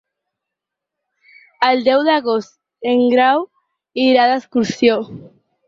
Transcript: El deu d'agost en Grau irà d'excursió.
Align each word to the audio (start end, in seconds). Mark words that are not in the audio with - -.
El 1.67 1.83
deu 1.89 2.01
d'agost 2.09 2.91
en 2.95 3.05
Grau 3.13 3.47
irà 4.09 4.27
d'excursió. 4.35 5.01